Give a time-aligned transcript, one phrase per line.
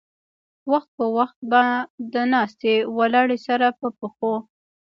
[0.71, 1.61] وخت پۀ وخت به
[2.13, 4.33] د ناستې ولاړې سره پۀ پښو